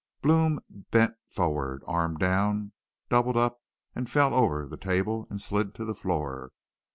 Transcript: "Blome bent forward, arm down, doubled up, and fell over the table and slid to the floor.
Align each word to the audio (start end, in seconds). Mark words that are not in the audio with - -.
"Blome 0.23 0.59
bent 0.89 1.13
forward, 1.27 1.83
arm 1.85 2.17
down, 2.17 2.71
doubled 3.09 3.37
up, 3.37 3.61
and 3.93 4.09
fell 4.09 4.33
over 4.33 4.67
the 4.67 4.75
table 4.75 5.27
and 5.29 5.39
slid 5.39 5.75
to 5.75 5.85
the 5.85 5.93
floor. 5.93 6.53